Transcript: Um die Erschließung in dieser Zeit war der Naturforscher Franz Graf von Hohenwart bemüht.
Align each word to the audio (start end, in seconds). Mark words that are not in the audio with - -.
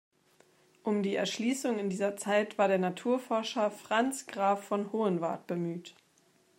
Um 0.81 1.03
die 1.03 1.13
Erschließung 1.13 1.77
in 1.77 1.91
dieser 1.91 2.17
Zeit 2.17 2.57
war 2.57 2.67
der 2.67 2.79
Naturforscher 2.79 3.69
Franz 3.69 4.25
Graf 4.25 4.63
von 4.63 4.91
Hohenwart 4.91 5.45
bemüht. 5.45 5.93